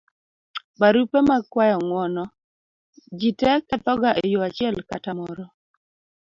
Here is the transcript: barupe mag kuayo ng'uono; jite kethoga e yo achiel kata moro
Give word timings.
barupe 0.79 1.19
mag 1.29 1.43
kuayo 1.51 1.77
ng'uono; 1.83 2.23
jite 3.19 3.51
kethoga 3.67 4.09
e 4.21 4.23
yo 4.33 4.39
achiel 4.47 4.75
kata 4.89 5.11
moro 5.19 5.45